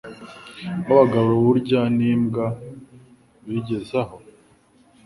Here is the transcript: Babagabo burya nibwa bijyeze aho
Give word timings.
Babagabo 0.87 1.29
burya 1.45 1.81
nibwa 1.97 2.45
bijyeze 3.47 3.93
aho 4.03 4.17